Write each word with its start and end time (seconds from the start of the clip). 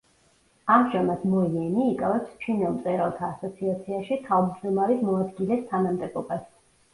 ამჟამად 0.75 1.25
მო 1.33 1.41
იენი 1.49 1.83
იკავებს 1.89 2.31
ჩინელ 2.45 2.73
მწერალთა 2.77 3.27
ასოციაციაში 3.35 4.19
თავჯდომარის 4.31 5.05
მოადგილეს 5.11 5.63
თანამდებობას. 5.77 6.43